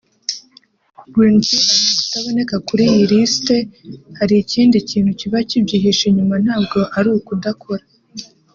Green 1.13 1.37
P 1.45 1.49
ati 1.55 1.57
“Kutaboneka 2.01 2.55
kuri 2.67 2.83
iriya 3.01 3.09
list 3.11 3.47
hari 4.17 4.33
ikindi 4.43 4.77
kintu 4.89 5.11
kiba 5.19 5.37
kibyihishe 5.49 6.03
inyuma 6.07 6.35
ntabwo 6.43 6.79
ari 6.97 7.07
ukudakora 7.17 7.83